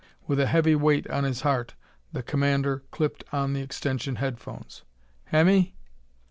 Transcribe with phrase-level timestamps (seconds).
[0.25, 1.75] With a heavy weight on his heart
[2.11, 4.81] the commander clipped on the extension headphones.
[5.25, 5.75] "Hemmy?"